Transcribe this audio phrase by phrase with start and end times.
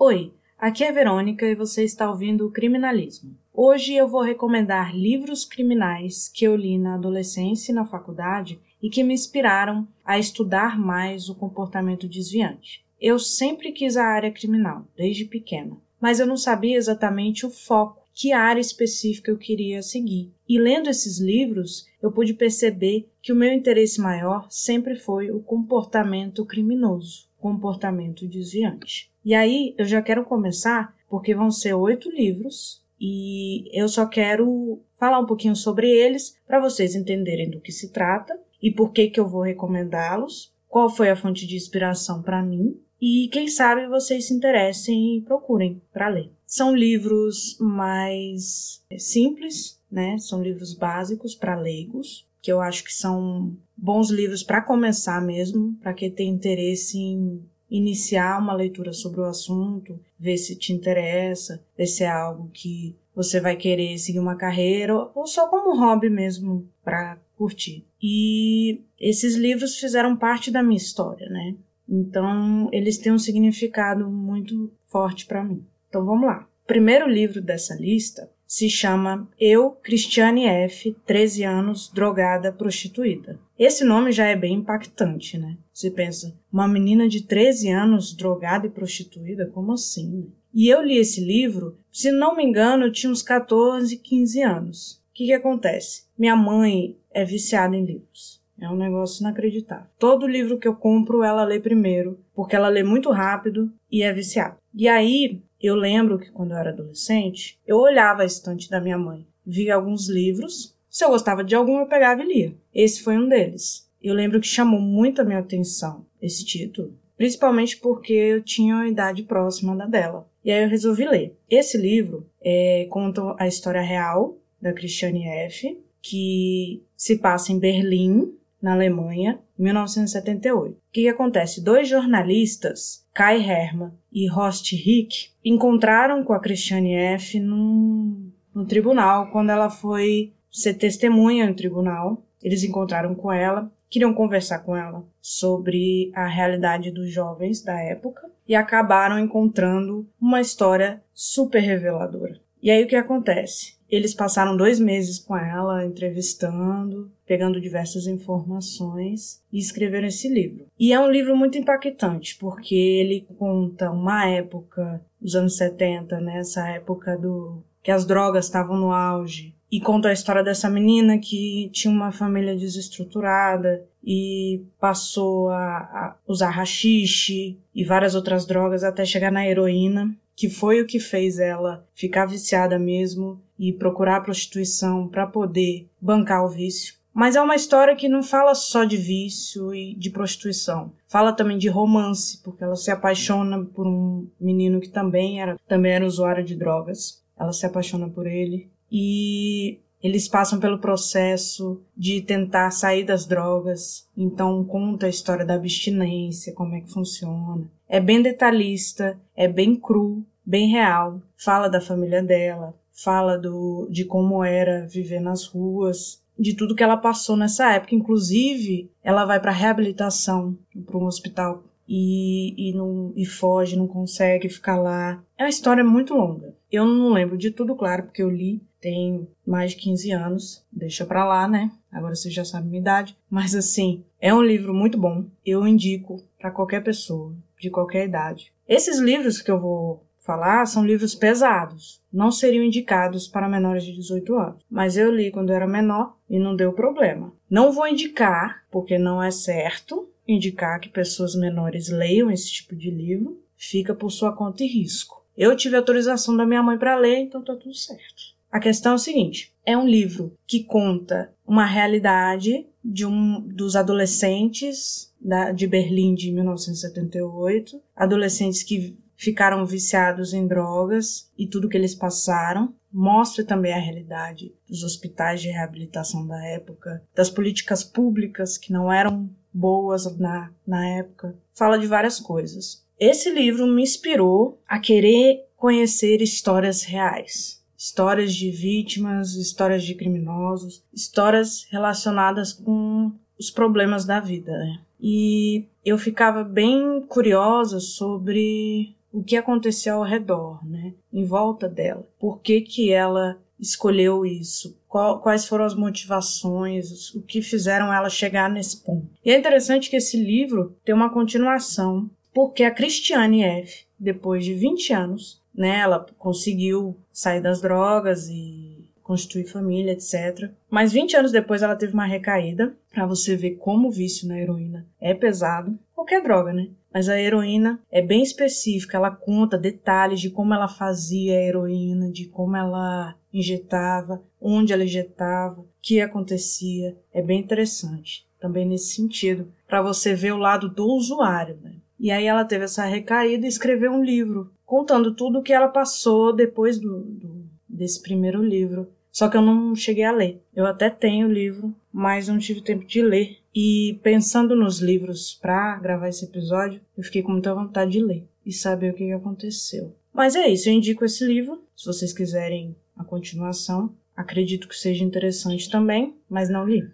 [0.00, 3.36] Oi, aqui é Verônica e você está ouvindo o Criminalismo.
[3.52, 8.88] Hoje eu vou recomendar livros criminais que eu li na adolescência e na faculdade e
[8.88, 12.84] que me inspiraram a estudar mais o comportamento desviante.
[13.00, 18.00] Eu sempre quis a área criminal, desde pequena, mas eu não sabia exatamente o foco,
[18.14, 20.32] que área específica eu queria seguir.
[20.48, 25.40] E lendo esses livros, eu pude perceber que o meu interesse maior sempre foi o
[25.40, 29.10] comportamento criminoso, comportamento desviante.
[29.28, 34.80] E aí eu já quero começar porque vão ser oito livros e eu só quero
[34.94, 39.10] falar um pouquinho sobre eles para vocês entenderem do que se trata e por que
[39.10, 43.86] que eu vou recomendá-los, qual foi a fonte de inspiração para mim e quem sabe
[43.86, 46.32] vocês se interessem e procurem para ler.
[46.46, 50.16] São livros mais simples, né?
[50.16, 55.74] São livros básicos para leigos, que eu acho que são bons livros para começar mesmo,
[55.82, 61.62] para quem tem interesse em iniciar uma leitura sobre o assunto, ver se te interessa,
[61.76, 66.08] ver se é algo que você vai querer seguir uma carreira ou só como hobby
[66.08, 67.84] mesmo para curtir.
[68.02, 71.56] E esses livros fizeram parte da minha história, né?
[71.88, 75.64] Então, eles têm um significado muito forte para mim.
[75.88, 76.46] Então, vamos lá.
[76.64, 83.38] O primeiro livro dessa lista se chama Eu, Cristiane F., 13 anos, drogada, prostituída.
[83.58, 85.58] Esse nome já é bem impactante, né?
[85.70, 89.50] Você pensa, uma menina de 13 anos drogada e prostituída?
[89.52, 90.32] Como assim?
[90.54, 94.92] E eu li esse livro, se não me engano, eu tinha uns 14, 15 anos.
[95.10, 96.04] O que, que acontece?
[96.18, 98.40] Minha mãe é viciada em livros.
[98.60, 99.86] É um negócio inacreditável.
[99.98, 104.12] Todo livro que eu compro, ela lê primeiro, porque ela lê muito rápido e é
[104.12, 104.56] viciada.
[104.74, 108.98] E aí, eu lembro que quando eu era adolescente, eu olhava a estante da minha
[108.98, 110.76] mãe, via alguns livros.
[110.88, 112.54] Se eu gostava de algum, eu pegava e lia.
[112.74, 113.88] Esse foi um deles.
[114.02, 118.88] Eu lembro que chamou muito a minha atenção esse título, principalmente porque eu tinha uma
[118.88, 120.28] idade próxima da dela.
[120.44, 121.36] E aí eu resolvi ler.
[121.50, 128.32] Esse livro é, conta a história real da Christiane F., que se passa em Berlim,
[128.60, 130.72] na Alemanha, em 1978.
[130.72, 131.62] O que, que acontece?
[131.62, 137.40] Dois jornalistas, Kai Hermann e Horst Rick, encontraram com a Christiane F.
[137.40, 142.22] Num, no tribunal, quando ela foi ser testemunha no tribunal.
[142.40, 148.30] Eles encontraram com ela, queriam conversar com ela sobre a realidade dos jovens da época
[148.46, 152.40] e acabaram encontrando uma história super reveladora.
[152.62, 153.78] E aí o que acontece?
[153.90, 160.66] Eles passaram dois meses com ela, entrevistando, pegando diversas informações e escreveram esse livro.
[160.78, 166.38] E é um livro muito impactante, porque ele conta uma época, os anos 70, né?
[166.38, 169.54] Essa época do que as drogas estavam no auge.
[169.70, 176.16] E conta a história dessa menina que tinha uma família desestruturada e passou a, a
[176.26, 181.40] usar rachixe e várias outras drogas até chegar na heroína que foi o que fez
[181.40, 186.94] ela ficar viciada mesmo e procurar a prostituição para poder bancar o vício.
[187.12, 190.92] Mas é uma história que não fala só de vício e de prostituição.
[191.08, 195.90] Fala também de romance, porque ela se apaixona por um menino que também era, também
[195.90, 197.20] era usuário de drogas.
[197.36, 204.08] Ela se apaixona por ele e eles passam pelo processo de tentar sair das drogas,
[204.16, 207.66] então conta a história da abstinência, como é que funciona.
[207.88, 211.20] É bem detalhista, é bem cru, bem real.
[211.36, 216.82] Fala da família dela, fala do, de como era viver nas ruas, de tudo que
[216.82, 217.94] ela passou nessa época.
[217.94, 224.48] Inclusive, ela vai para reabilitação, para um hospital e, e, não, e foge, não consegue
[224.48, 225.22] ficar lá.
[225.36, 226.54] É uma história muito longa.
[226.70, 231.04] Eu não lembro de tudo, claro, porque eu li tem mais de 15 anos, deixa
[231.04, 231.70] pra lá, né?
[231.90, 233.16] Agora você já sabe minha idade.
[233.28, 235.24] Mas assim, é um livro muito bom.
[235.44, 238.52] Eu indico para qualquer pessoa, de qualquer idade.
[238.68, 242.02] Esses livros que eu vou falar são livros pesados.
[242.12, 244.62] Não seriam indicados para menores de 18 anos.
[244.70, 247.32] Mas eu li quando eu era menor e não deu problema.
[247.50, 252.90] Não vou indicar, porque não é certo indicar que pessoas menores leiam esse tipo de
[252.90, 253.42] livro.
[253.56, 255.17] Fica por sua conta e risco.
[255.38, 258.36] Eu tive autorização da minha mãe para ler, então tá tudo certo.
[258.50, 263.76] A questão é o seguinte: é um livro que conta uma realidade de um dos
[263.76, 271.76] adolescentes da, de Berlim de 1978, adolescentes que ficaram viciados em drogas e tudo que
[271.76, 272.74] eles passaram.
[272.90, 278.90] Mostra também a realidade dos hospitais de reabilitação da época, das políticas públicas que não
[278.90, 281.36] eram boas na, na época.
[281.52, 282.87] Fala de várias coisas.
[282.98, 290.82] Esse livro me inspirou a querer conhecer histórias reais histórias de vítimas, histórias de criminosos,
[290.92, 294.50] histórias relacionadas com os problemas da vida.
[294.50, 294.80] Né?
[295.00, 300.92] E eu ficava bem curiosa sobre o que acontecia ao redor, né?
[301.12, 302.06] Em volta dela.
[302.18, 304.76] Por que que ela escolheu isso?
[304.86, 309.08] Quais foram as motivações, o que fizeram ela chegar nesse ponto.
[309.24, 314.54] E é interessante que esse livro tem uma continuação, porque a Christiane F., depois de
[314.54, 320.48] 20 anos, né, ela conseguiu sair das drogas e constituir família, etc.
[320.70, 324.38] Mas 20 anos depois ela teve uma recaída, para você ver como o vício na
[324.38, 325.76] heroína é pesado.
[325.92, 326.68] Qualquer droga, né?
[326.94, 332.08] Mas a heroína é bem específica, ela conta detalhes de como ela fazia a heroína,
[332.08, 336.96] de como ela injetava, onde ela injetava, o que acontecia.
[337.12, 341.58] É bem interessante, também nesse sentido, para você ver o lado do usuário.
[341.60, 341.77] Né?
[341.98, 345.68] E aí ela teve essa recaída e escreveu um livro contando tudo o que ela
[345.68, 348.86] passou depois do, do, desse primeiro livro.
[349.10, 350.42] Só que eu não cheguei a ler.
[350.54, 353.38] Eu até tenho o livro, mas não tive tempo de ler.
[353.54, 358.28] E pensando nos livros para gravar esse episódio, eu fiquei com muita vontade de ler
[358.44, 359.96] e saber o que aconteceu.
[360.12, 363.94] Mas é isso, eu indico esse livro, se vocês quiserem a continuação.
[364.14, 366.88] Acredito que seja interessante também, mas não li.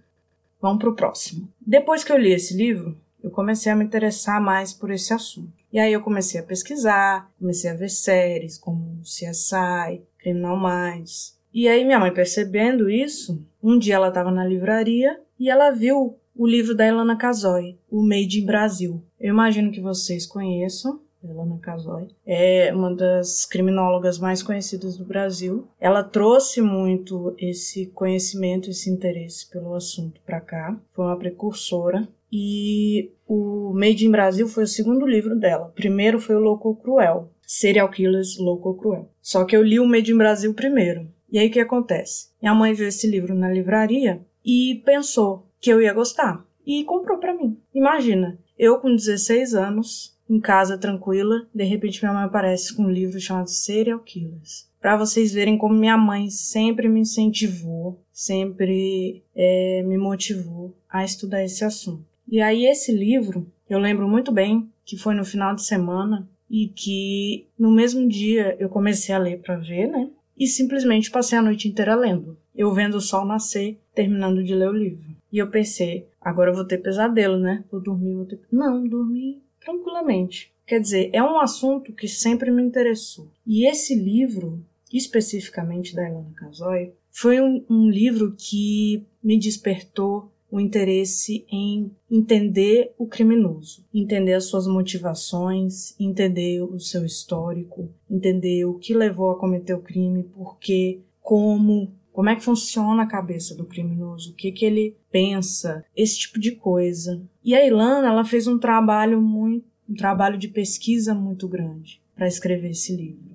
[0.61, 1.49] Vamos para o próximo.
[1.61, 5.50] Depois que eu li esse livro, eu comecei a me interessar mais por esse assunto.
[5.73, 11.35] E aí eu comecei a pesquisar, comecei a ver séries como CSI, Criminal Minds.
[11.53, 16.19] E aí minha mãe percebendo isso, um dia ela estava na livraria e ela viu
[16.37, 19.03] o livro da Elana Casoy, O Made in Brasil.
[19.19, 21.00] Eu imagino que vocês conheçam.
[21.23, 25.67] Elana Casoy é uma das criminólogas mais conhecidas do Brasil.
[25.81, 30.79] Ela trouxe muito esse conhecimento, esse interesse pelo assunto para cá.
[30.93, 32.06] Foi uma precursora.
[32.37, 35.73] E o Made in Brasil foi o segundo livro dela.
[35.73, 39.09] Primeiro foi o Louco Cruel, Serial Killers Louco Cruel.
[39.23, 41.07] Só que eu li o Made in Brasil primeiro.
[41.31, 42.31] E aí o que acontece?
[42.43, 46.45] Minha mãe viu esse livro na livraria e pensou: que eu ia gostar.
[46.67, 47.57] E comprou para mim.
[47.73, 52.91] Imagina, eu com 16 anos, em casa tranquila, de repente minha mãe aparece com um
[52.91, 54.69] livro chamado Serial Killers.
[54.81, 61.45] Para vocês verem como minha mãe sempre me incentivou, sempre é, me motivou a estudar
[61.45, 62.14] esse assunto.
[62.35, 66.67] E aí esse livro, eu lembro muito bem que foi no final de semana e
[66.67, 70.11] que no mesmo dia eu comecei a ler para ver, né?
[70.37, 72.37] E simplesmente passei a noite inteira lendo.
[72.53, 75.15] Eu vendo o sol nascer, terminando de ler o livro.
[75.31, 77.63] E eu pensei, agora eu vou ter pesadelo, né?
[77.71, 78.41] Vou dormir, vou ter.
[78.51, 80.53] Não, dormi tranquilamente.
[80.67, 83.31] Quer dizer, é um assunto que sempre me interessou.
[83.47, 84.61] E esse livro,
[84.93, 92.95] especificamente da Helena Casoy, foi um, um livro que me despertou o interesse em entender
[92.97, 99.37] o criminoso, entender as suas motivações, entender o seu histórico, entender o que levou a
[99.37, 104.31] cometer o crime, por quê, como, como é que funciona a cabeça do criminoso?
[104.31, 105.85] O que que ele pensa?
[105.97, 107.21] Esse tipo de coisa.
[107.45, 112.29] E a Ilana, ela fez um trabalho muito, um trabalho de pesquisa muito grande para
[112.29, 113.35] escrever esse livro.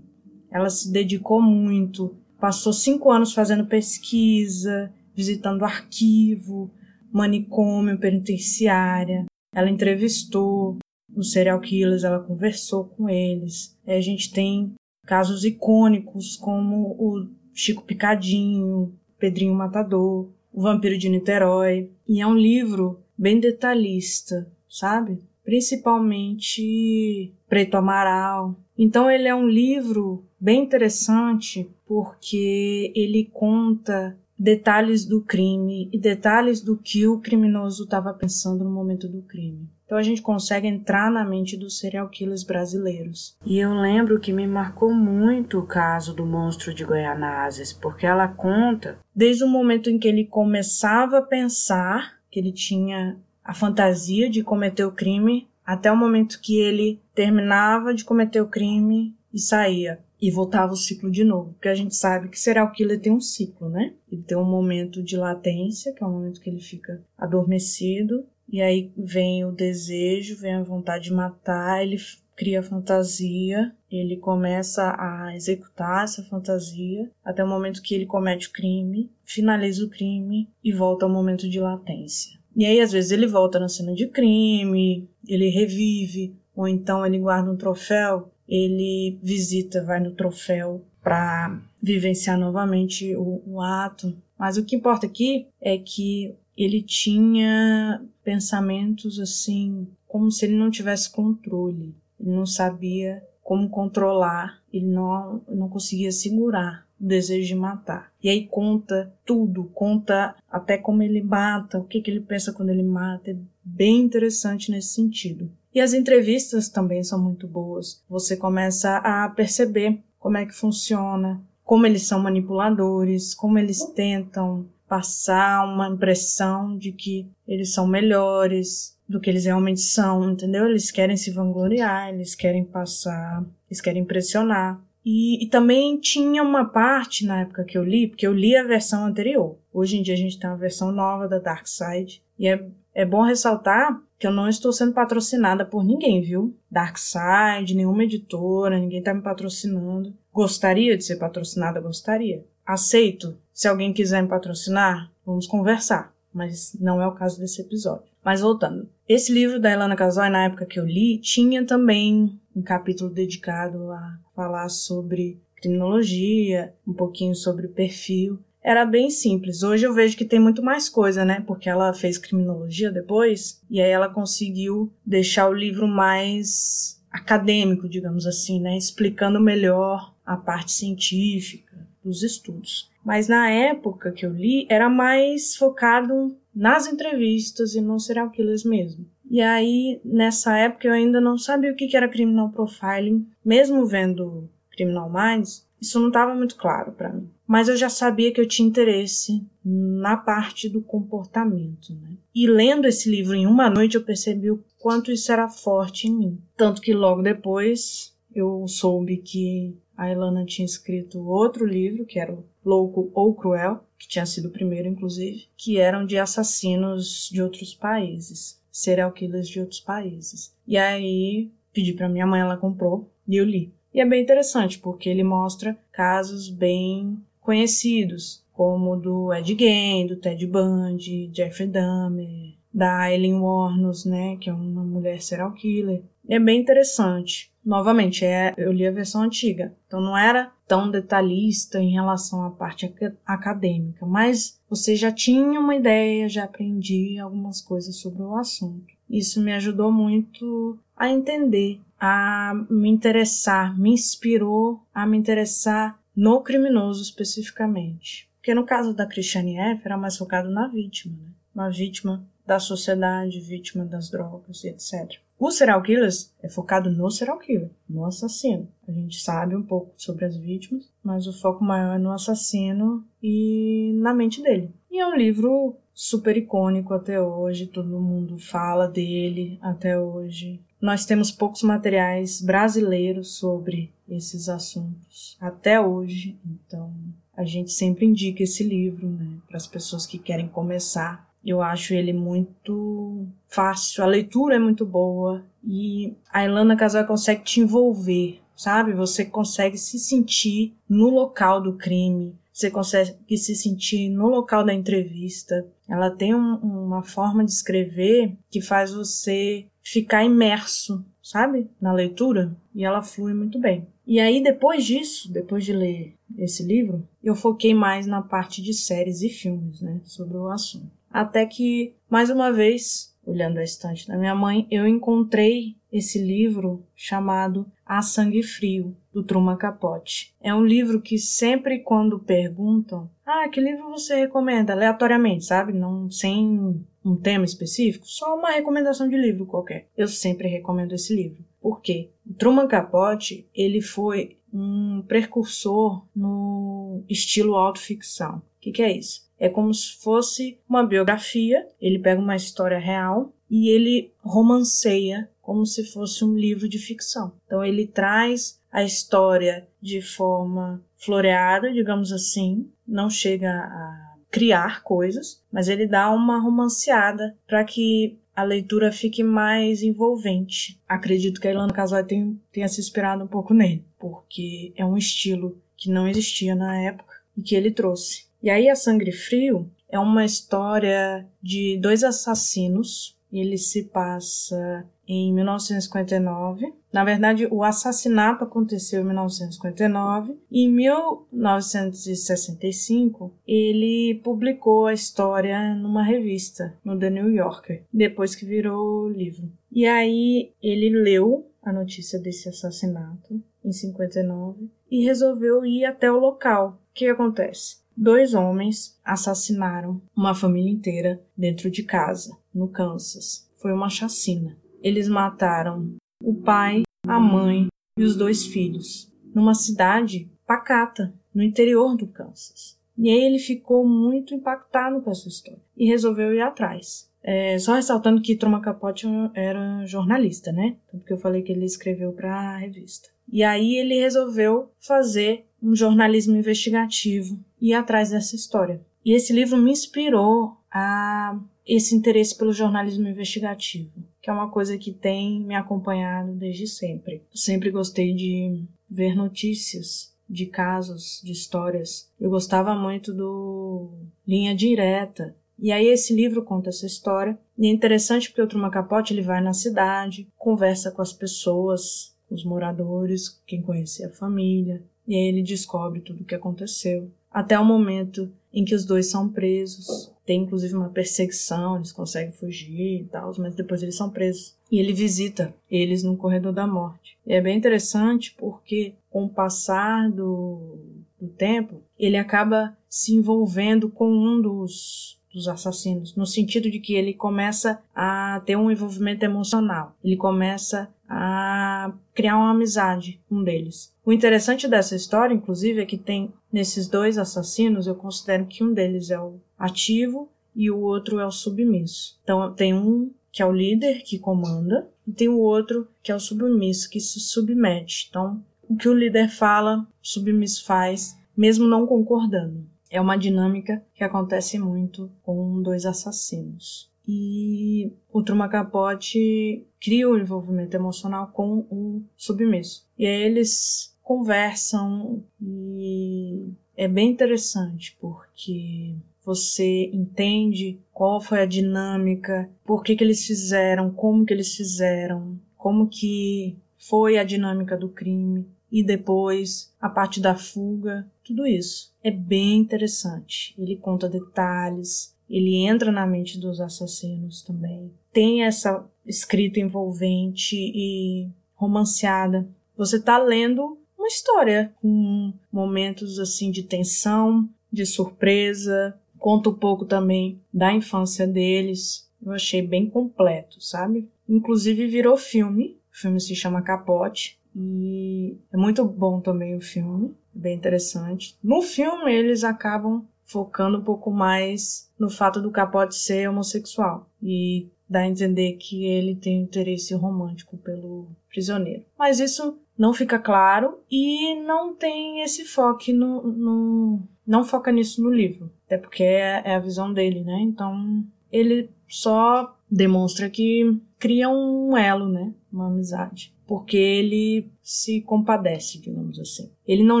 [0.52, 6.70] Ela se dedicou muito, passou cinco anos fazendo pesquisa, visitando arquivo,
[7.12, 9.26] manicômio, penitenciária.
[9.54, 10.78] Ela entrevistou
[11.14, 13.76] os serial killers, ela conversou com eles.
[13.86, 14.74] a gente tem
[15.06, 21.90] casos icônicos como o Chico Picadinho, Pedrinho Matador, O Vampiro de Niterói.
[22.06, 25.18] E é um livro bem detalhista, sabe?
[25.42, 28.54] Principalmente Preto Amaral.
[28.76, 36.60] Então ele é um livro bem interessante porque ele conta detalhes do crime e detalhes
[36.60, 39.68] do que o criminoso estava pensando no momento do crime.
[39.84, 43.36] Então a gente consegue entrar na mente dos serial killers brasileiros.
[43.44, 48.28] E eu lembro que me marcou muito o caso do monstro de Goianazes, porque ela
[48.28, 54.28] conta desde o momento em que ele começava a pensar que ele tinha a fantasia
[54.28, 59.38] de cometer o crime, até o momento que ele terminava de cometer o crime e
[59.38, 63.12] saía e voltava o ciclo de novo, porque a gente sabe que serial killer tem
[63.12, 63.94] um ciclo, né?
[64.10, 68.62] Ele tem um momento de latência, que é o momento que ele fica adormecido, e
[68.62, 71.98] aí vem o desejo, vem a vontade de matar, ele
[72.34, 78.52] cria fantasia, ele começa a executar essa fantasia até o momento que ele comete o
[78.52, 82.38] crime, finaliza o crime e volta ao momento de latência.
[82.56, 87.18] E aí, às vezes, ele volta na cena de crime, ele revive, ou então ele
[87.18, 94.16] guarda um troféu, ele visita, vai no troféu para vivenciar novamente o, o ato.
[94.38, 100.70] Mas o que importa aqui é que ele tinha pensamentos assim, como se ele não
[100.70, 101.94] tivesse controle.
[102.18, 108.12] Ele não sabia como controlar, ele não, não conseguia segurar o desejo de matar.
[108.22, 112.70] E aí conta tudo, conta até como ele mata, o que, que ele pensa quando
[112.70, 113.30] ele mata.
[113.30, 115.50] É bem interessante nesse sentido.
[115.74, 118.02] E as entrevistas também são muito boas.
[118.08, 124.66] Você começa a perceber como é que funciona, como eles são manipuladores, como eles tentam
[124.88, 130.66] passar uma impressão de que eles são melhores do que eles realmente são, entendeu?
[130.66, 134.80] Eles querem se vangloriar, eles querem passar, eles querem impressionar.
[135.04, 138.64] E, e, também tinha uma parte na época que eu li, porque eu li a
[138.64, 139.56] versão anterior.
[139.72, 142.22] Hoje em dia a gente tem uma versão nova da Dark Side.
[142.38, 146.56] E é, é bom ressaltar que eu não estou sendo patrocinada por ninguém, viu?
[146.70, 150.12] Dark Side, nenhuma editora, ninguém está me patrocinando.
[150.32, 151.80] Gostaria de ser patrocinada?
[151.80, 152.44] Gostaria.
[152.66, 153.38] Aceito.
[153.52, 156.12] Se alguém quiser me patrocinar, vamos conversar.
[156.32, 158.08] Mas não é o caso desse episódio.
[158.24, 158.88] Mas voltando.
[159.08, 163.90] Esse livro da Elana Casoy, na época que eu li, tinha também um capítulo dedicado
[163.92, 168.38] a falar sobre criminologia, um pouquinho sobre o perfil.
[168.62, 169.62] Era bem simples.
[169.62, 171.42] Hoje eu vejo que tem muito mais coisa, né?
[171.46, 178.26] Porque ela fez criminologia depois e aí ela conseguiu deixar o livro mais acadêmico, digamos
[178.26, 178.76] assim, né?
[178.76, 182.90] Explicando melhor a parte científica dos estudos.
[183.04, 188.64] Mas na época que eu li, era mais focado nas entrevistas e nos serial killers
[188.64, 189.06] mesmo.
[189.30, 194.48] E aí, nessa época, eu ainda não sabia o que era criminal profiling, mesmo vendo
[194.72, 197.30] Criminal Minds, isso não estava muito claro para mim.
[197.48, 201.94] Mas eu já sabia que eu tinha interesse na parte do comportamento.
[201.94, 202.10] Né?
[202.34, 206.14] E lendo esse livro em uma noite, eu percebi o quanto isso era forte em
[206.14, 206.38] mim.
[206.54, 212.32] Tanto que logo depois eu soube que a Ilana tinha escrito outro livro, que era
[212.32, 217.42] o Louco ou Cruel, que tinha sido o primeiro, inclusive, que eram de assassinos de
[217.42, 220.54] outros países, serial killers de outros países.
[220.66, 223.72] E aí pedi para minha mãe, ela comprou e eu li.
[223.92, 230.16] E é bem interessante porque ele mostra casos bem conhecidos, como do Ed Gein, do
[230.16, 236.02] Ted Bundy, Jeffrey Dahmer, da Aileen Warnos, né, que é uma mulher serial killer.
[236.28, 237.50] É bem interessante.
[237.64, 242.50] Novamente, é, eu li a versão antiga, então não era tão detalhista em relação à
[242.50, 242.92] parte
[243.24, 248.92] acadêmica, mas você já tinha uma ideia, já aprendi algumas coisas sobre o assunto.
[249.08, 256.40] Isso me ajudou muito a entender, a me interessar, me inspirou a me interessar no
[256.40, 258.28] criminoso especificamente.
[258.38, 259.82] Porque no caso da Christiane F.
[259.84, 261.70] era mais focado na vítima, né?
[261.70, 265.20] Vítima da sociedade, vítima das drogas e etc.
[265.38, 268.68] O serial killers é focado no serial killer, no assassino.
[268.88, 273.04] A gente sabe um pouco sobre as vítimas, mas o foco maior é no assassino
[273.22, 274.72] e na mente dele.
[274.90, 280.60] E é um livro super icônico até hoje, todo mundo fala dele até hoje.
[280.80, 286.92] Nós temos poucos materiais brasileiros sobre esses assuntos até hoje, então
[287.36, 291.94] a gente sempre indica esse livro né, para as pessoas que querem começar eu acho
[291.94, 298.40] ele muito fácil, a leitura é muito boa e a Ilana Casal consegue te envolver,
[298.56, 298.92] sabe?
[298.92, 304.74] Você consegue se sentir no local do crime, você consegue se sentir no local da
[304.74, 305.66] entrevista.
[305.88, 311.68] Ela tem um, uma forma de escrever que faz você ficar imerso, sabe?
[311.80, 313.86] Na leitura e ela flui muito bem.
[314.06, 318.74] E aí, depois disso, depois de ler esse livro, eu foquei mais na parte de
[318.74, 320.00] séries e filmes, né?
[320.04, 320.90] Sobre o assunto.
[321.10, 326.84] Até que, mais uma vez, olhando a estante da minha mãe, eu encontrei esse livro
[326.94, 330.34] chamado A Sangue Frio, do Truman Capote.
[330.40, 334.72] É um livro que sempre quando perguntam, ah, que livro você recomenda?
[334.72, 335.72] Aleatoriamente, sabe?
[335.72, 339.88] Não sem um tema específico, só uma recomendação de livro qualquer.
[339.96, 341.44] Eu sempre recomendo esse livro.
[341.60, 342.10] Por quê?
[342.28, 348.36] O Truman Capote, ele foi um precursor no estilo autoficção.
[348.36, 349.26] O que, que é isso?
[349.38, 351.66] É como se fosse uma biografia.
[351.80, 357.32] Ele pega uma história real e ele romanceia como se fosse um livro de ficção.
[357.46, 365.42] Então ele traz a história de forma floreada, digamos assim, não chega a criar coisas,
[365.50, 370.80] mas ele dá uma romanceada para que a leitura fique mais envolvente.
[370.88, 374.96] Acredito que a Ilana Casoy tenha, tenha se inspirado um pouco nele, porque é um
[374.96, 378.26] estilo que não existia na época e que ele trouxe.
[378.42, 383.16] E aí a Sangue Frio é uma história de dois assassinos.
[383.32, 386.74] Ele se passa em 1959.
[386.92, 396.02] Na verdade, o assassinato aconteceu em 1959 e em 1965 ele publicou a história numa
[396.02, 399.50] revista, no The New Yorker, depois que virou livro.
[399.72, 406.18] E aí ele leu a notícia desse assassinato em 59 e resolveu ir até o
[406.18, 406.80] local.
[406.90, 407.78] O que acontece?
[407.98, 413.50] dois homens assassinaram uma família inteira dentro de casa, no Kansas.
[413.56, 414.56] Foi uma chacina.
[414.82, 417.68] Eles mataram o pai, a mãe
[417.98, 422.78] e os dois filhos numa cidade pacata no interior do Kansas.
[422.96, 427.08] E aí ele ficou muito impactado com essa história e resolveu ir atrás.
[427.22, 430.76] É, só ressaltando que Truman Capote era jornalista, né?
[430.90, 433.08] Porque eu falei que ele escreveu para a revista.
[433.30, 438.80] E aí ele resolveu fazer um jornalismo investigativo e ir atrás dessa história.
[439.04, 443.92] E esse livro me inspirou a esse interesse pelo jornalismo investigativo,
[444.28, 447.22] que é uma coisa que tem me acompanhado desde sempre.
[447.34, 452.10] Sempre gostei de ver notícias de casos, de histórias.
[452.20, 453.88] Eu gostava muito do
[454.26, 455.34] Linha Direta.
[455.58, 457.38] E aí esse livro conta essa história.
[457.56, 462.14] E é interessante porque o Truman Capote ele vai na cidade, conversa com as pessoas,
[462.30, 467.10] os moradores, quem conhecia a família, e aí ele descobre tudo o que aconteceu.
[467.32, 470.12] Até o momento em que os dois são presos.
[470.24, 474.56] Tem inclusive uma perseguição, eles conseguem fugir e tal, mas depois eles são presos.
[474.70, 477.16] E ele visita eles no corredor da morte.
[477.26, 480.78] E é bem interessante porque, com o passar do,
[481.20, 486.94] do tempo, ele acaba se envolvendo com um dos dos assassinos, no sentido de que
[486.94, 493.44] ele começa a ter um envolvimento emocional, ele começa a criar uma amizade com um
[493.44, 493.94] deles.
[494.04, 498.74] O interessante dessa história, inclusive, é que tem nesses dois assassinos, eu considero que um
[498.74, 502.18] deles é o ativo e o outro é o submisso.
[502.22, 506.14] Então tem um que é o líder que comanda e tem o outro que é
[506.14, 508.08] o submisso que se submete.
[508.10, 512.66] Então o que o líder fala, o submisso faz, mesmo não concordando.
[512.90, 516.90] É uma dinâmica que acontece muito com dois assassinos.
[517.08, 522.86] E o Truman Capote cria o envolvimento emocional com o submisso.
[522.98, 532.48] E aí eles conversam e é bem interessante porque você entende qual foi a dinâmica,
[532.64, 537.88] por que, que eles fizeram, como que eles fizeram, como que foi a dinâmica do
[537.88, 541.92] crime e depois a parte da fuga, tudo isso.
[542.02, 543.54] É bem interessante.
[543.58, 547.92] Ele conta detalhes, ele entra na mente dos assassinos também.
[548.12, 552.48] Tem essa escrita envolvente e romanceada.
[552.76, 558.98] Você está lendo uma história com momentos assim de tensão, de surpresa.
[559.18, 562.08] Conta um pouco também da infância deles.
[562.24, 564.08] Eu achei bem completo, sabe?
[564.28, 565.76] Inclusive virou filme.
[565.92, 567.38] O filme se chama Capote.
[567.54, 571.36] E é muito bom também o filme, bem interessante.
[571.42, 577.68] No filme eles acabam focando um pouco mais no fato do Capote ser homossexual e
[577.88, 581.84] dá a entender que ele tem interesse romântico pelo prisioneiro.
[581.98, 588.02] Mas isso não fica claro e não tem esse foco no, no não foca nisso
[588.02, 590.38] no livro, até porque é, é a visão dele, né?
[590.40, 595.32] Então ele só demonstra que cria um elo, né?
[595.52, 596.32] Uma amizade.
[596.46, 599.50] Porque ele se compadece, digamos assim.
[599.66, 600.00] Ele não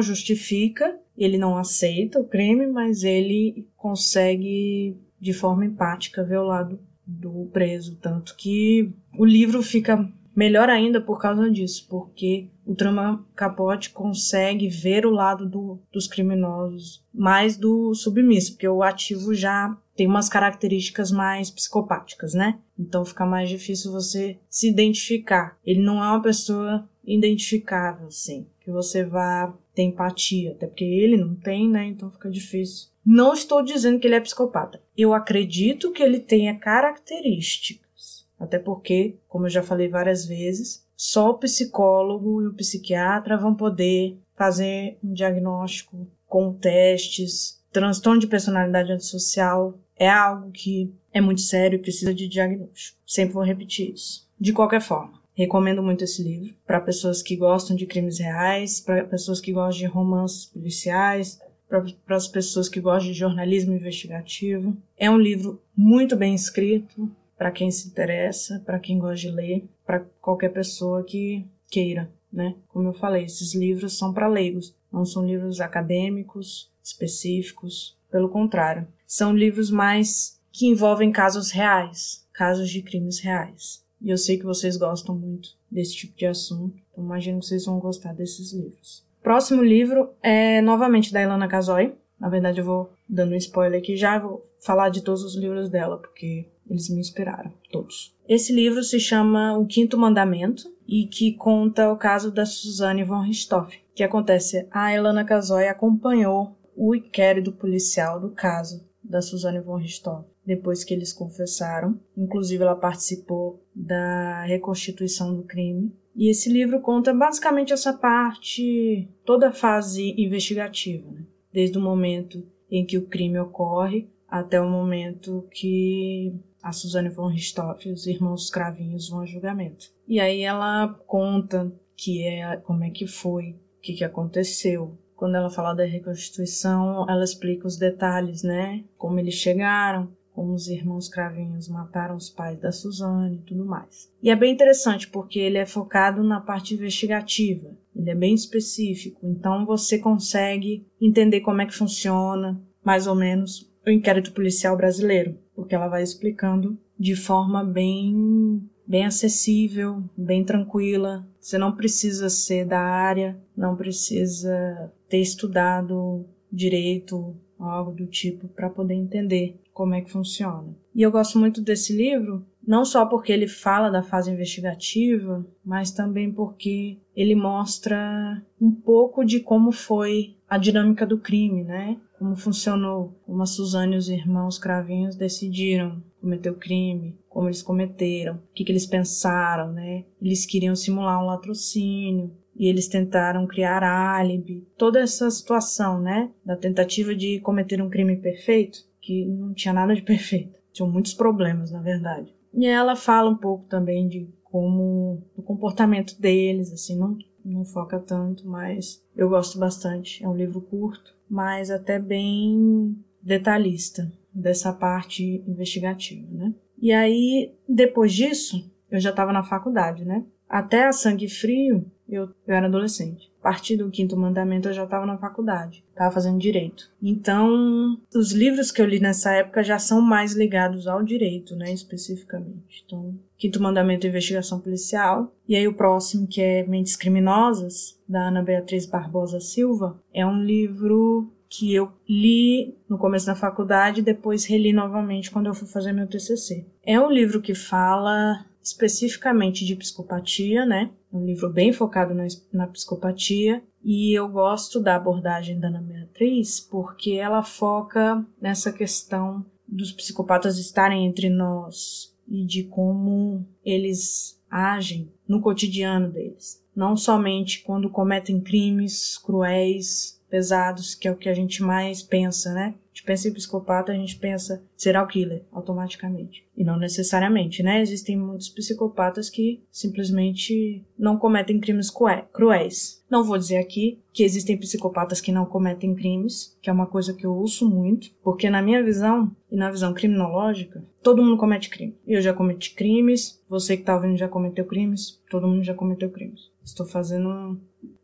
[0.00, 6.78] justifica, ele não aceita o crime, mas ele consegue, de forma empática, ver o lado
[7.06, 7.96] do preso.
[7.96, 14.68] Tanto que o livro fica melhor ainda por causa disso, porque o Truman Capote consegue
[14.68, 20.28] ver o lado do, dos criminosos mais do submisso, porque o ativo já tem umas
[20.28, 22.60] características mais psicopáticas, né?
[22.78, 25.58] Então fica mais difícil você se identificar.
[25.66, 31.16] Ele não é uma pessoa identificável, assim, que você vá ter empatia, até porque ele
[31.16, 31.86] não tem, né?
[31.86, 32.88] Então fica difícil.
[33.04, 34.78] Não estou dizendo que ele é psicopata.
[34.94, 38.26] Eu acredito que ele tenha características.
[38.38, 43.54] Até porque, como eu já falei várias vezes, só o psicólogo e o psiquiatra vão
[43.54, 47.58] poder fazer um diagnóstico com testes.
[47.72, 52.98] Transtorno de personalidade antissocial é algo que é muito sério e precisa de diagnóstico.
[53.06, 54.28] Sempre vou repetir isso.
[54.38, 59.04] De qualquer forma, recomendo muito esse livro para pessoas que gostam de crimes reais, para
[59.04, 64.76] pessoas que gostam de romances policiais, para as pessoas que gostam de jornalismo investigativo.
[64.96, 69.64] É um livro muito bem escrito para quem se interessa, para quem gosta de ler,
[69.86, 72.56] para qualquer pessoa que queira, né?
[72.66, 78.88] Como eu falei, esses livros são para leigos, não são livros acadêmicos específicos, pelo contrário,
[79.06, 83.86] são livros mais que envolvem casos reais, casos de crimes reais.
[84.00, 87.64] E eu sei que vocês gostam muito desse tipo de assunto, então imagino que vocês
[87.64, 89.04] vão gostar desses livros.
[89.22, 91.94] Próximo livro é novamente da Ilana Casoy.
[92.18, 95.68] Na verdade, eu vou dando um spoiler aqui já, vou falar de todos os livros
[95.68, 98.14] dela, porque eles me inspiraram, todos.
[98.28, 103.20] Esse livro se chama O Quinto Mandamento e que conta o caso da Suzanne von
[103.20, 103.80] Richthofen.
[103.94, 104.66] Que acontece?
[104.70, 110.30] A Ilana Casoy acompanhou o inquérito policial do caso da Suzane von Richthofen.
[110.48, 112.00] Depois que eles confessaram.
[112.16, 115.92] Inclusive, ela participou da reconstituição do crime.
[116.16, 121.22] E esse livro conta basicamente essa parte, toda a fase investigativa, né?
[121.52, 127.28] desde o momento em que o crime ocorre até o momento que a Suzane von
[127.28, 129.92] Richthofen e os irmãos Cravinhos vão a julgamento.
[130.06, 134.96] E aí ela conta que é como é que foi, o que, que aconteceu.
[135.14, 138.84] Quando ela fala da reconstituição, ela explica os detalhes, né?
[138.96, 140.08] Como eles chegaram,
[140.38, 144.08] como os irmãos Cravinhos mataram os pais da Suzane e tudo mais.
[144.22, 149.18] E é bem interessante porque ele é focado na parte investigativa, ele é bem específico,
[149.26, 155.36] então você consegue entender como é que funciona, mais ou menos, o inquérito policial brasileiro,
[155.56, 161.28] porque ela vai explicando de forma bem bem acessível, bem tranquila.
[161.40, 168.70] Você não precisa ser da área, não precisa ter estudado direito algo do tipo para
[168.70, 170.76] poder entender como é que funciona.
[170.94, 175.90] E eu gosto muito desse livro, não só porque ele fala da fase investigativa, mas
[175.90, 181.96] também porque ele mostra um pouco de como foi a dinâmica do crime, né?
[182.18, 187.62] Como funcionou, como a Suzane e os irmãos Cravinhos decidiram cometer o crime, como eles
[187.62, 190.04] cometeram, o que, que eles pensaram, né?
[190.20, 196.56] Eles queriam simular um latrocínio, e eles tentaram criar álibi, toda essa situação, né, da
[196.56, 201.70] tentativa de cometer um crime perfeito, que não tinha nada de perfeito, tinham muitos problemas,
[201.70, 202.34] na verdade.
[202.52, 207.98] E ela fala um pouco também de como o comportamento deles, assim, não não foca
[207.98, 210.22] tanto, mas eu gosto bastante.
[210.22, 216.54] É um livro curto, mas até bem detalhista dessa parte investigativa, né?
[216.80, 220.24] E aí, depois disso, eu já estava na faculdade, né?
[220.48, 223.30] Até a Sangue Frio, eu, eu era adolescente.
[223.40, 226.90] A partir do quinto mandamento, eu já estava na faculdade, estava fazendo direito.
[227.00, 231.72] Então, os livros que eu li nessa época já são mais ligados ao direito, né,
[231.72, 232.82] especificamente.
[232.84, 235.32] Então, quinto mandamento, investigação policial.
[235.46, 240.42] E aí o próximo, que é Mentes Criminosas, da Ana Beatriz Barbosa Silva, é um
[240.42, 245.66] livro que eu li no começo da faculdade e depois reli novamente quando eu fui
[245.66, 246.66] fazer meu TCC.
[246.84, 250.90] É um livro que fala especificamente de psicopatia, né?
[251.12, 256.60] Um livro bem focado na, na psicopatia e eu gosto da abordagem da Ana Beatriz
[256.60, 265.10] porque ela foca nessa questão dos psicopatas estarem entre nós e de como eles agem
[265.26, 271.34] no cotidiano deles, não somente quando cometem crimes cruéis, pesados, que é o que a
[271.34, 272.74] gente mais pensa, né?
[272.98, 276.44] gente pensa em psicopata, a gente pensa serial killer automaticamente.
[276.56, 277.80] E não necessariamente, né?
[277.80, 281.92] Existem muitos psicopatas que simplesmente não cometem crimes
[282.32, 283.04] cruéis.
[283.08, 287.14] Não vou dizer aqui que existem psicopatas que não cometem crimes, que é uma coisa
[287.14, 291.70] que eu ouço muito, porque na minha visão e na visão criminológica, todo mundo comete
[291.70, 291.96] crime.
[292.06, 296.10] Eu já cometi crimes, você que tá ouvindo já cometeu crimes, todo mundo já cometeu
[296.10, 296.50] crimes.
[296.68, 297.58] Estou fazendo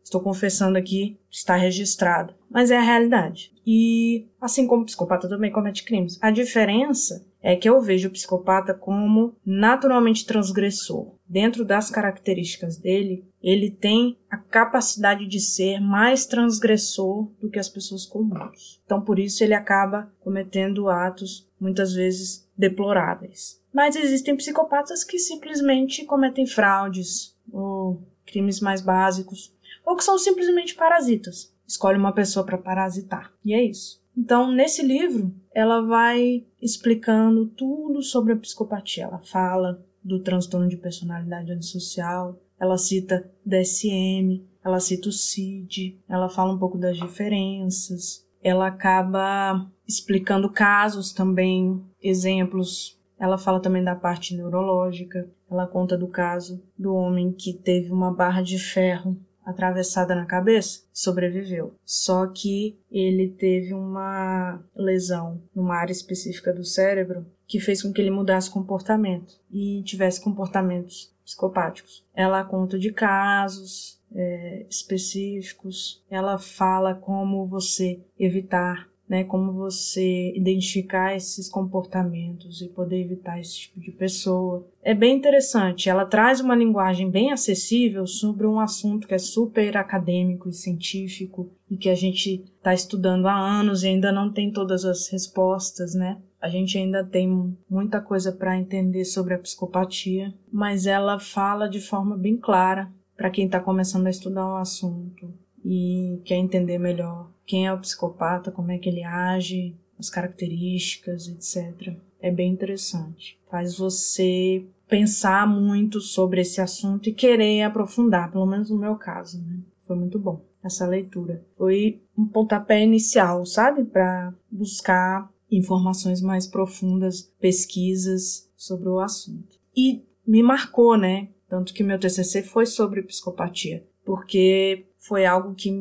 [0.05, 2.35] Estou confessando aqui, está registrado.
[2.47, 3.51] Mas é a realidade.
[3.65, 6.19] E assim como o psicopata também comete crimes.
[6.21, 11.15] A diferença é que eu vejo o psicopata como naturalmente transgressor.
[11.27, 17.67] Dentro das características dele, ele tem a capacidade de ser mais transgressor do que as
[17.67, 18.79] pessoas comuns.
[18.85, 23.59] Então, por isso, ele acaba cometendo atos muitas vezes deploráveis.
[23.73, 29.53] Mas existem psicopatas que simplesmente cometem fraudes ou crimes mais básicos
[29.85, 31.53] ou que são simplesmente parasitas.
[31.67, 33.31] Escolhe uma pessoa para parasitar.
[33.43, 34.03] E é isso.
[34.17, 39.03] Então, nesse livro, ela vai explicando tudo sobre a psicopatia.
[39.03, 46.29] Ela fala do transtorno de personalidade antissocial, ela cita DSM, ela cita o CID, ela
[46.29, 52.99] fala um pouco das diferenças, ela acaba explicando casos também, exemplos.
[53.19, 58.13] Ela fala também da parte neurológica, ela conta do caso do homem que teve uma
[58.13, 61.75] barra de ferro atravessada na cabeça, sobreviveu.
[61.85, 68.01] Só que ele teve uma lesão numa área específica do cérebro que fez com que
[68.01, 72.03] ele mudasse comportamento e tivesse comportamentos psicopáticos.
[72.13, 81.15] Ela conta de casos é, específicos, ela fala como você evitar né, como você identificar
[81.15, 84.67] esses comportamentos e poder evitar esse tipo de pessoa.
[84.81, 89.77] É bem interessante, ela traz uma linguagem bem acessível sobre um assunto que é super
[89.77, 94.51] acadêmico e científico e que a gente está estudando há anos e ainda não tem
[94.51, 96.17] todas as respostas, né?
[96.41, 101.79] A gente ainda tem muita coisa para entender sobre a psicopatia, mas ela fala de
[101.79, 107.34] forma bem clara para quem está começando a estudar o assunto e quer entender melhor
[107.45, 111.95] quem é o psicopata, como é que ele age, as características, etc.
[112.19, 113.39] É bem interessante.
[113.49, 119.41] Faz você pensar muito sobre esse assunto e querer aprofundar, pelo menos no meu caso,
[119.41, 119.59] né?
[119.85, 121.45] Foi muito bom essa leitura.
[121.57, 123.83] Foi um pontapé inicial, sabe?
[123.83, 129.59] Para buscar informações mais profundas, pesquisas sobre o assunto.
[129.75, 131.29] E me marcou, né?
[131.47, 135.71] Tanto que meu TCC foi sobre psicopatia, porque foi algo que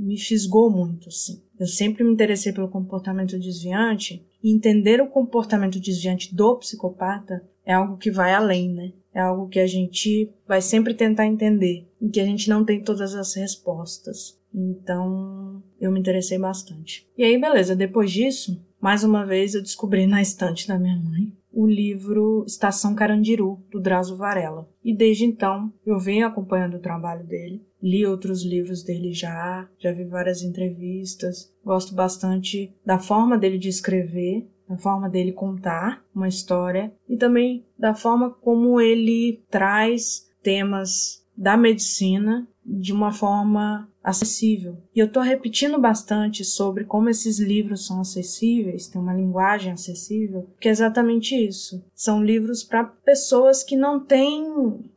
[0.00, 1.42] me fisgou muito, assim.
[1.58, 7.74] Eu sempre me interessei pelo comportamento desviante e entender o comportamento desviante do psicopata é
[7.74, 8.92] algo que vai além, né?
[9.12, 12.82] É algo que a gente vai sempre tentar entender e que a gente não tem
[12.82, 14.38] todas as respostas.
[14.54, 17.06] Então, eu me interessei bastante.
[17.16, 21.32] E aí, beleza, depois disso, mais uma vez eu descobri na estante da minha mãe
[21.52, 24.68] o livro Estação Carandiru, do Drauzio Varela.
[24.84, 29.92] E desde então eu venho acompanhando o trabalho dele, li outros livros dele já, já
[29.92, 36.28] vi várias entrevistas, gosto bastante da forma dele de escrever, da forma dele contar uma
[36.28, 44.78] história e também da forma como ele traz temas da medicina de uma forma acessível.
[44.94, 50.48] E eu estou repetindo bastante sobre como esses livros são acessíveis, tem uma linguagem acessível,
[50.60, 51.84] que é exatamente isso.
[51.94, 54.44] São livros para pessoas que não têm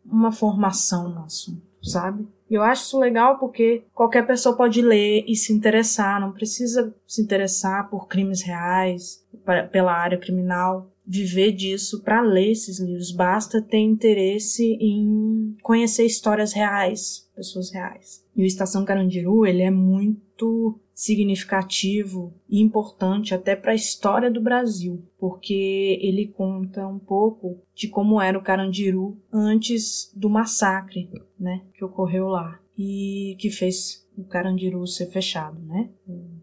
[0.06, 2.28] uma formação no assunto, sabe?
[2.50, 6.94] E eu acho isso legal porque qualquer pessoa pode ler e se interessar, não precisa
[7.08, 9.26] se interessar por crimes reais,
[9.72, 13.12] pela área criminal, viver disso para ler esses livros.
[13.12, 18.24] Basta ter interesse em conhecer histórias reais, pessoas reais.
[18.36, 24.42] E o Estação Carandiru, ele é muito significativo e importante até para a história do
[24.42, 31.10] Brasil, porque ele conta um pouco de como era o Carandiru antes do massacre,
[31.44, 35.90] né, que ocorreu lá e que fez o Carandiru ser fechado, né?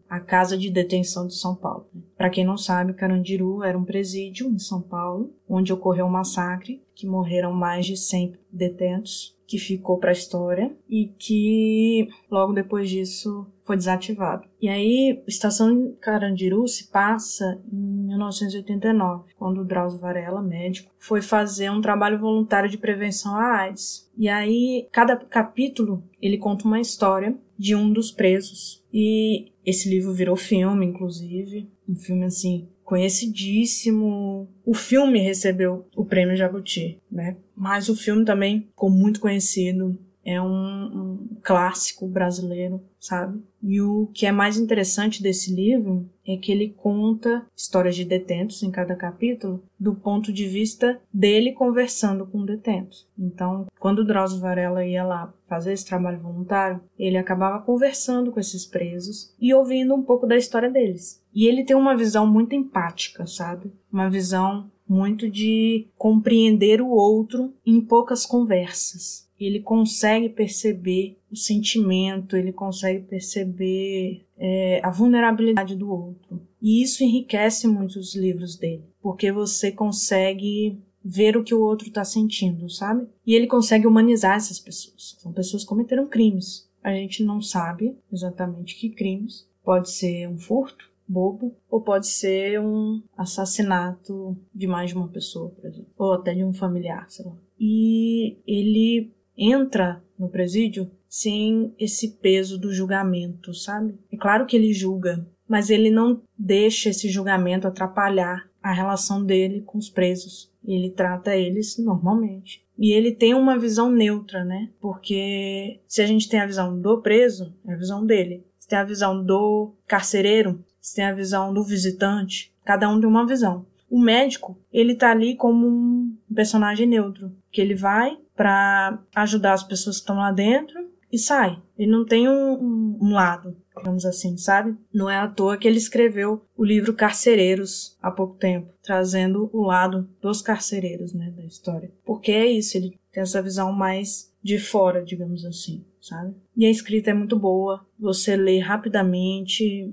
[0.08, 1.88] A Casa de Detenção de São Paulo.
[2.16, 6.82] Para quem não sabe, Carandiru era um presídio em São Paulo, onde ocorreu um massacre,
[6.94, 12.88] que morreram mais de 100 detentos que ficou para a história e que logo depois
[12.88, 14.48] disso foi desativado.
[14.60, 21.70] E aí, Estação Carandiru se passa em 1989, quando o Drauzio Varela, médico, foi fazer
[21.70, 24.10] um trabalho voluntário de prevenção à AIDS.
[24.18, 28.82] E aí, cada capítulo, ele conta uma história de um dos presos.
[28.92, 34.48] E esse livro virou filme, inclusive, um filme assim conhecidíssimo.
[34.66, 37.36] O filme recebeu o prêmio Jabuti, né?
[37.54, 39.96] Mas o filme também ficou muito conhecido.
[40.30, 43.42] É um, um clássico brasileiro, sabe?
[43.60, 48.62] E o que é mais interessante desse livro é que ele conta histórias de detentos
[48.62, 53.08] em cada capítulo do ponto de vista dele conversando com detentos.
[53.18, 58.38] Então, quando o Drauzio Varela ia lá fazer esse trabalho voluntário, ele acabava conversando com
[58.38, 61.20] esses presos e ouvindo um pouco da história deles.
[61.34, 63.72] E ele tem uma visão muito empática, sabe?
[63.92, 72.36] Uma visão muito de compreender o outro em poucas conversas ele consegue perceber o sentimento,
[72.36, 76.42] ele consegue perceber é, a vulnerabilidade do outro.
[76.60, 81.88] E isso enriquece muito os livros dele, porque você consegue ver o que o outro
[81.88, 83.06] está sentindo, sabe?
[83.26, 85.16] E ele consegue humanizar essas pessoas.
[85.18, 86.68] São pessoas que cometeram crimes.
[86.82, 89.48] A gente não sabe exatamente que crimes.
[89.64, 95.50] Pode ser um furto, bobo, ou pode ser um assassinato de mais de uma pessoa,
[95.50, 97.36] por exemplo, ou até de um familiar, sei lá.
[97.58, 103.98] E ele entra no presídio sem esse peso do julgamento, sabe?
[104.12, 109.62] É claro que ele julga, mas ele não deixa esse julgamento atrapalhar a relação dele
[109.62, 110.52] com os presos.
[110.62, 112.62] Ele trata eles normalmente.
[112.78, 114.70] E ele tem uma visão neutra, né?
[114.78, 118.44] Porque se a gente tem a visão do preso, é a visão dele.
[118.58, 123.08] Se tem a visão do carcereiro, se tem a visão do visitante, cada um tem
[123.08, 123.66] uma visão.
[123.90, 129.62] O médico, ele tá ali como um personagem neutro, que ele vai para ajudar as
[129.62, 131.60] pessoas que estão lá dentro e sai.
[131.76, 134.76] Ele não tem um, um, um, lado, digamos assim, sabe?
[134.92, 139.62] Não é à toa que ele escreveu o livro Carcereiros há pouco tempo, trazendo o
[139.62, 141.90] lado dos carcereiros, né, da história.
[142.04, 146.34] Porque é isso, ele tem essa visão mais de fora, digamos assim, sabe?
[146.56, 149.92] E a escrita é muito boa, você lê rapidamente,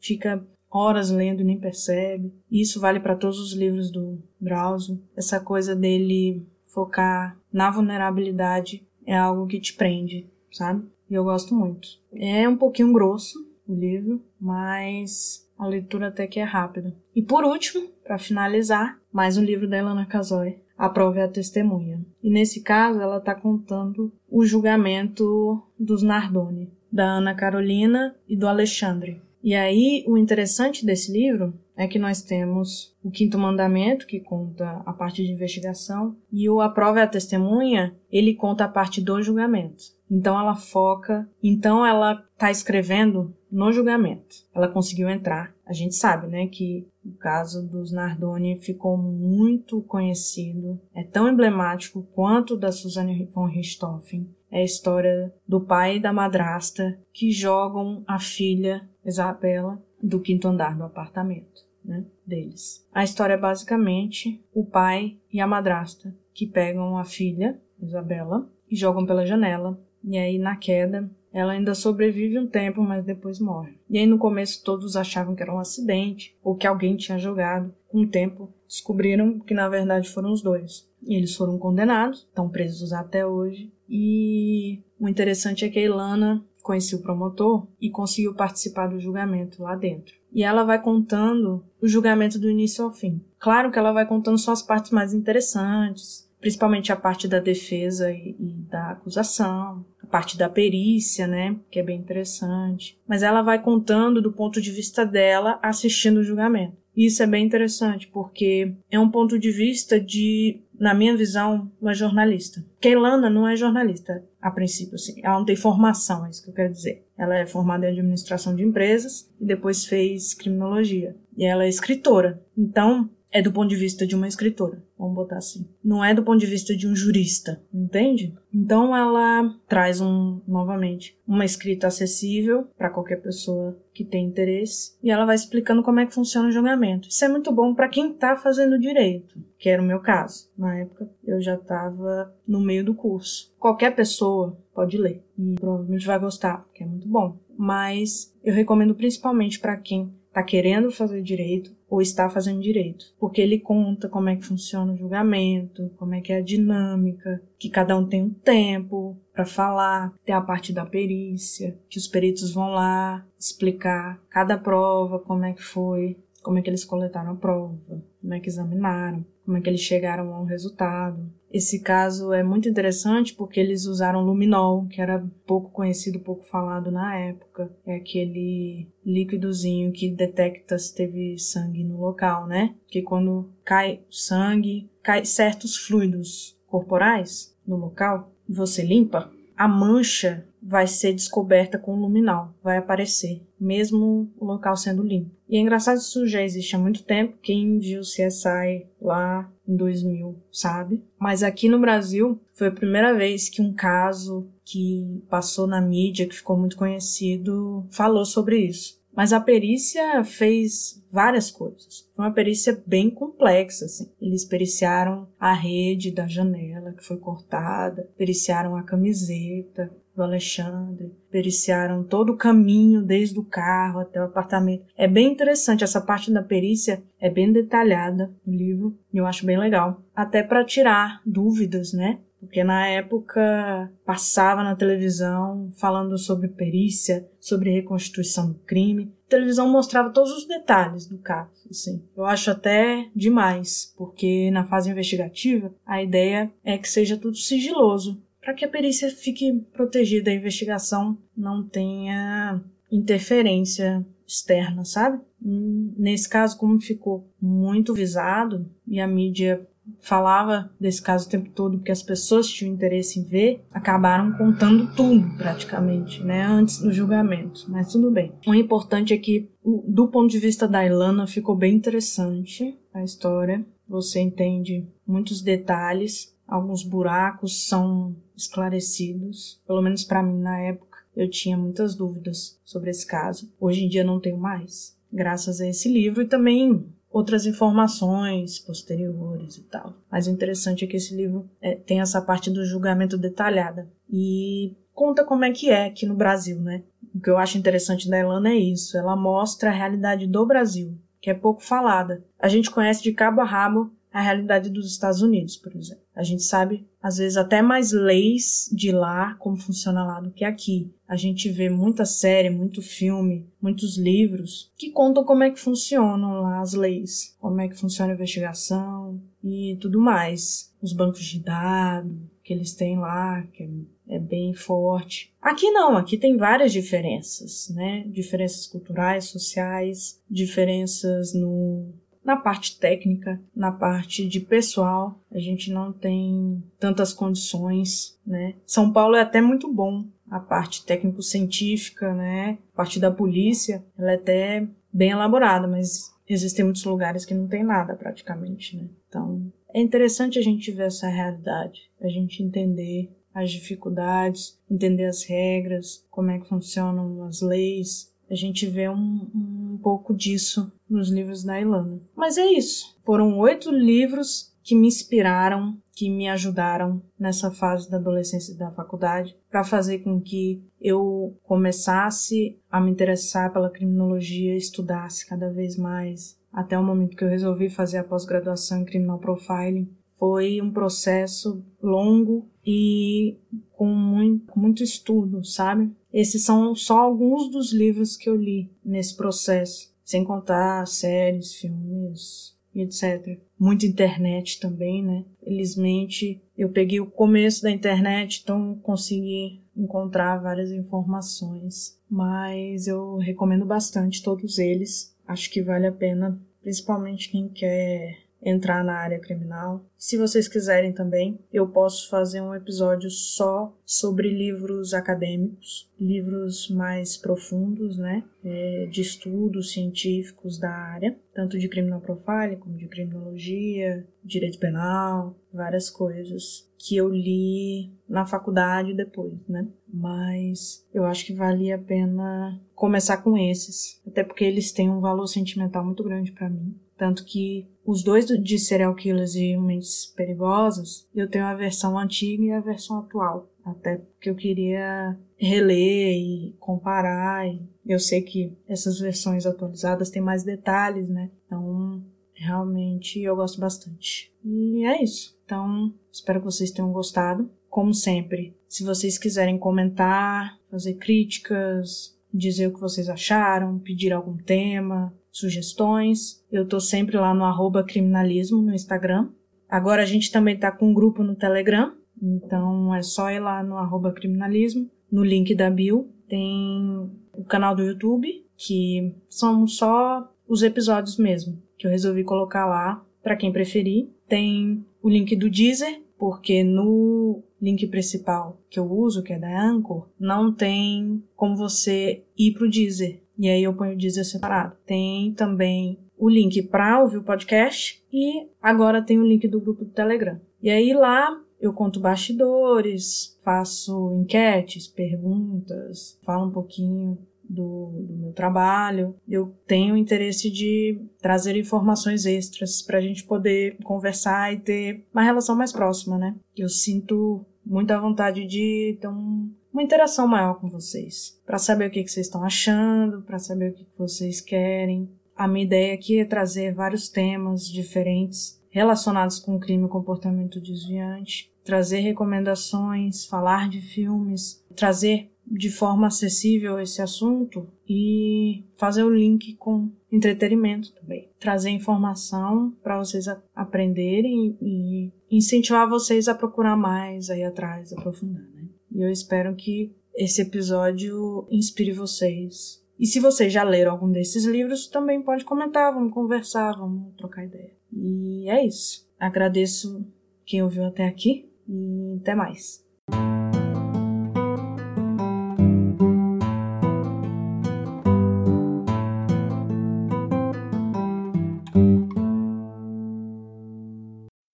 [0.00, 2.32] fica horas lendo e nem percebe.
[2.50, 5.00] Isso vale para todos os livros do Drauzio.
[5.14, 10.86] Essa coisa dele focar na vulnerabilidade é algo que te prende, sabe?
[11.10, 11.88] E eu gosto muito.
[12.14, 16.94] É um pouquinho grosso o livro, mas a leitura até que é rápida.
[17.14, 21.28] E por último, para finalizar, mais um livro da Elana Casoy, A Prova é a
[21.28, 22.04] Testemunha.
[22.22, 28.48] E nesse caso, ela está contando o julgamento dos Nardoni, da Ana Carolina e do
[28.48, 29.20] Alexandre.
[29.42, 34.82] E aí, o interessante desse livro é que nós temos o quinto mandamento, que conta
[34.86, 39.00] a parte de investigação, e o A Prova é a Testemunha, ele conta a parte
[39.00, 39.84] do julgamento.
[40.10, 44.36] Então ela foca, então ela está escrevendo no julgamento.
[44.54, 45.54] Ela conseguiu entrar.
[45.66, 52.06] A gente sabe, né, que o caso dos Nardoni ficou muito conhecido, é tão emblemático
[52.14, 54.28] quanto o da Suzanne von Richthofen.
[54.50, 60.48] É a história do pai e da madrasta que jogam a filha Isabela do quinto
[60.48, 62.86] andar do apartamento né, deles.
[62.92, 68.76] A história é basicamente o pai e a madrasta que pegam a filha, Isabela, e
[68.76, 69.78] jogam pela janela.
[70.04, 73.78] E aí, na queda, ela ainda sobrevive um tempo, mas depois morre.
[73.88, 77.72] E aí, no começo, todos achavam que era um acidente ou que alguém tinha jogado.
[77.88, 80.90] Com o tempo, descobriram que na verdade foram os dois.
[81.02, 83.70] E eles foram condenados, estão presos até hoje.
[83.88, 89.62] E o interessante é que a Ilana conhecia o promotor e conseguiu participar do julgamento
[89.62, 90.14] lá dentro.
[90.32, 93.20] E ela vai contando o julgamento do início ao fim.
[93.38, 98.10] Claro que ela vai contando só as partes mais interessantes, principalmente a parte da defesa
[98.10, 102.98] e, e, da acusação, a parte da perícia, né, que é bem interessante.
[103.06, 106.81] Mas ela vai contando do ponto de vista dela assistindo o julgamento.
[106.96, 111.70] E isso é bem interessante porque é um ponto de vista de na minha visão,
[111.80, 112.64] uma jornalista.
[112.80, 115.20] Keilana não é jornalista, a princípio, assim.
[115.22, 117.06] Ela não tem formação, é isso que eu quero dizer.
[117.16, 121.14] Ela é formada em administração de empresas e depois fez criminologia.
[121.36, 122.42] E ela é escritora.
[122.58, 125.66] Então, é do ponto de vista de uma escritora, vamos botar assim.
[125.82, 128.34] Não é do ponto de vista de um jurista, entende?
[128.52, 135.10] Então ela traz um, novamente, uma escrita acessível para qualquer pessoa que tem interesse e
[135.10, 137.08] ela vai explicando como é que funciona o julgamento.
[137.08, 140.50] Isso é muito bom para quem está fazendo direito, que era o meu caso.
[140.56, 143.52] Na época eu já estava no meio do curso.
[143.58, 147.38] Qualquer pessoa pode ler e provavelmente vai gostar, que é muito bom.
[147.56, 153.42] Mas eu recomendo principalmente para quem está querendo fazer direito ou está fazendo direito, porque
[153.42, 157.68] ele conta como é que funciona o julgamento, como é que é a dinâmica, que
[157.68, 162.50] cada um tem um tempo para falar, tem a parte da perícia, que os peritos
[162.50, 167.36] vão lá explicar cada prova, como é que foi, como é que eles coletaram a
[167.36, 171.28] prova, como é que examinaram, como é que eles chegaram ao resultado.
[171.52, 176.90] Esse caso é muito interessante porque eles usaram luminol, que era pouco conhecido, pouco falado
[176.90, 177.70] na época.
[177.84, 182.74] É aquele líquidozinho que detecta se teve sangue no local, né?
[182.86, 190.46] Que quando cai sangue, cai certos fluidos corporais no local, e você limpa, a mancha
[190.62, 195.30] vai ser descoberta com luminal, vai aparecer, mesmo o local sendo limpo.
[195.52, 197.36] E é engraçado, isso já existe há muito tempo.
[197.42, 201.04] Quem viu CSI lá em 2000 sabe.
[201.18, 206.26] Mas aqui no Brasil foi a primeira vez que um caso que passou na mídia,
[206.26, 208.98] que ficou muito conhecido, falou sobre isso.
[209.14, 212.08] Mas a perícia fez várias coisas.
[212.16, 214.10] Foi uma perícia bem complexa, assim.
[214.18, 222.04] Eles periciaram a rede da janela que foi cortada, periciaram a camiseta do Alexandre, periciaram
[222.04, 224.84] todo o caminho desde o carro até o apartamento.
[224.96, 229.46] É bem interessante essa parte da perícia, é bem detalhada no livro, e eu acho
[229.46, 232.18] bem legal, até para tirar dúvidas, né?
[232.42, 239.14] Porque na época passava na televisão falando sobre perícia, sobre reconstituição do crime.
[239.28, 242.04] A televisão mostrava todos os detalhes do caso, assim.
[242.16, 248.20] Eu acho até demais, porque na fase investigativa a ideia é que seja tudo sigiloso,
[248.42, 255.20] para que a perícia fique protegida, a investigação não tenha interferência externa, sabe?
[255.40, 259.66] Nesse caso, como ficou muito visado e a mídia
[259.98, 264.94] falava desse caso o tempo todo porque as pessoas tinham interesse em ver, acabaram contando
[264.94, 267.64] tudo praticamente, né, antes do julgamento.
[267.68, 268.32] Mas tudo bem.
[268.46, 273.64] O importante é que, do ponto de vista da Ilana, ficou bem interessante a história.
[273.88, 280.98] Você entende muitos detalhes, alguns buracos são esclarecidos, pelo menos para mim na época.
[281.14, 283.52] Eu tinha muitas dúvidas sobre esse caso.
[283.60, 289.58] Hoje em dia não tenho mais, graças a esse livro e também outras informações posteriores
[289.58, 289.94] e tal.
[290.10, 294.74] Mas o interessante é que esse livro é, tem essa parte do julgamento detalhada e
[294.94, 296.82] conta como é que é aqui no Brasil, né?
[297.14, 300.96] O que eu acho interessante da Elana é isso, ela mostra a realidade do Brasil,
[301.20, 302.24] que é pouco falada.
[302.38, 306.02] A gente conhece de cabo a rabo a realidade dos Estados Unidos, por exemplo.
[306.14, 310.44] A gente sabe, às vezes, até mais leis de lá, como funciona lá, do que
[310.44, 310.92] aqui.
[311.08, 316.42] A gente vê muita série, muito filme, muitos livros que contam como é que funcionam
[316.42, 320.72] lá as leis, como é que funciona a investigação e tudo mais.
[320.82, 322.12] Os bancos de dados
[322.44, 325.32] que eles têm lá, que é bem forte.
[325.40, 328.04] Aqui não, aqui tem várias diferenças, né?
[328.08, 331.94] Diferenças culturais, sociais, diferenças no
[332.24, 338.54] na parte técnica, na parte de pessoal, a gente não tem tantas condições, né?
[338.64, 342.58] São Paulo é até muito bom, a parte técnico-científica, né?
[342.72, 347.48] A parte da polícia, ela é até bem elaborada, mas existem muitos lugares que não
[347.48, 348.88] tem nada praticamente, né?
[349.08, 355.24] Então, é interessante a gente ver essa realidade, a gente entender as dificuldades, entender as
[355.24, 358.11] regras, como é que funcionam as leis.
[358.32, 362.00] A gente vê um, um pouco disso nos livros da Ilana.
[362.16, 362.98] Mas é isso.
[363.04, 368.70] Foram oito livros que me inspiraram, que me ajudaram nessa fase da adolescência e da
[368.70, 375.76] faculdade, para fazer com que eu começasse a me interessar pela criminologia, estudasse cada vez
[375.76, 379.90] mais, até o momento que eu resolvi fazer a pós-graduação em criminal profiling
[380.22, 383.36] foi um processo longo e
[383.72, 385.90] com muito, com muito estudo, sabe?
[386.12, 392.54] Esses são só alguns dos livros que eu li nesse processo, sem contar séries, filmes
[392.74, 393.38] e etc.
[393.58, 395.24] Muita internet também, né?
[395.42, 401.98] Felizmente eu peguei o começo da internet, então consegui encontrar várias informações.
[402.08, 405.16] Mas eu recomendo bastante todos eles.
[405.26, 409.84] Acho que vale a pena, principalmente quem quer entrar na área criminal.
[409.96, 417.16] Se vocês quiserem também, eu posso fazer um episódio só sobre livros acadêmicos, livros mais
[417.16, 424.04] profundos, né, é, de estudos científicos da área, tanto de criminal profiling como de criminologia,
[424.24, 429.68] direito penal, várias coisas que eu li na faculdade depois, né?
[429.86, 435.00] Mas eu acho que valia a pena começar com esses, até porque eles têm um
[435.00, 436.76] valor sentimental muito grande para mim.
[436.96, 442.44] Tanto que os dois de Serial Killers e Mentes Perigosas, eu tenho a versão antiga
[442.44, 443.50] e a versão atual.
[443.64, 447.46] Até porque eu queria reler e comparar.
[447.48, 451.30] E eu sei que essas versões atualizadas têm mais detalhes, né?
[451.46, 454.32] Então, realmente eu gosto bastante.
[454.44, 455.36] E é isso.
[455.44, 457.50] Então, espero que vocês tenham gostado.
[457.68, 464.36] Como sempre, se vocês quiserem comentar, fazer críticas, dizer o que vocês acharam, pedir algum
[464.36, 466.44] tema, sugestões.
[466.52, 469.30] Eu tô sempre lá no arroba criminalismo no Instagram.
[469.68, 473.62] Agora a gente também tá com um grupo no Telegram, então é só ir lá
[473.64, 476.10] no arroba criminalismo, no link da bio.
[476.28, 482.66] Tem o canal do YouTube, que são só os episódios mesmo, que eu resolvi colocar
[482.66, 484.10] lá para quem preferir.
[484.28, 489.66] Tem o link do Deezer, porque no link principal que eu uso, que é da
[489.66, 493.21] Anchor, não tem como você ir pro Deezer.
[493.42, 494.76] E aí eu ponho o Deezer separado.
[494.86, 499.84] Tem também o link para ouvir o podcast e agora tem o link do grupo
[499.84, 500.40] do Telegram.
[500.62, 508.32] E aí lá eu conto bastidores, faço enquetes, perguntas, falo um pouquinho do, do, meu
[508.32, 509.16] trabalho.
[509.28, 515.24] Eu tenho interesse de trazer informações extras para a gente poder conversar e ter uma
[515.24, 516.36] relação mais próxima, né?
[516.56, 521.90] Eu sinto muita vontade de ter um, uma interação maior com vocês, para saber o
[521.90, 525.08] que, que vocês estão achando, para saber o que, que vocês querem.
[525.34, 531.50] A minha ideia aqui é trazer vários temas diferentes relacionados com crime e comportamento desviante,
[531.64, 539.54] trazer recomendações, falar de filmes, trazer de forma acessível esse assunto e fazer o link
[539.56, 541.28] com entretenimento também.
[541.38, 548.51] Trazer informação para vocês aprenderem e incentivar vocês a procurar mais aí atrás, aprofundar?
[548.94, 552.82] E eu espero que esse episódio inspire vocês.
[552.98, 557.44] E se vocês já leram algum desses livros, também pode comentar, vamos conversar, vamos trocar
[557.44, 557.72] ideia.
[557.92, 559.08] E é isso.
[559.18, 560.06] Agradeço
[560.44, 562.84] quem ouviu até aqui e até mais.